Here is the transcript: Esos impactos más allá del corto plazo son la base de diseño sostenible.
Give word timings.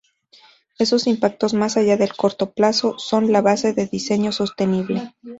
Esos 0.79 1.05
impactos 1.05 1.53
más 1.53 1.77
allá 1.77 1.95
del 1.95 2.15
corto 2.15 2.53
plazo 2.53 2.97
son 2.97 3.31
la 3.31 3.41
base 3.41 3.71
de 3.73 3.85
diseño 3.85 4.31
sostenible. 4.31 5.13